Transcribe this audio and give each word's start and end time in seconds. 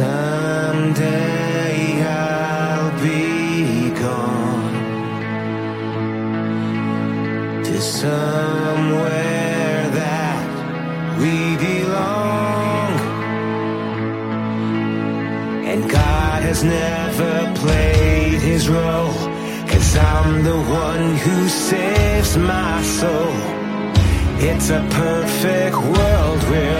Someday 0.00 1.76
I'll 2.02 2.92
be 3.02 3.90
gone 4.00 4.72
to 7.64 7.76
somewhere 7.82 9.10
that 10.00 10.48
we 11.20 11.34
belong. 11.66 12.90
And 15.70 15.80
God 15.90 16.42
has 16.44 16.64
never 16.64 17.52
played 17.56 18.40
his 18.40 18.70
role, 18.70 19.12
cause 19.68 19.96
I'm 19.98 20.42
the 20.44 20.60
one 20.86 21.16
who 21.24 21.48
saves 21.50 22.38
my 22.38 22.82
soul. 23.00 23.36
It's 24.48 24.70
a 24.70 24.80
perfect 25.02 25.76
world 25.76 26.42
we're 26.48 26.79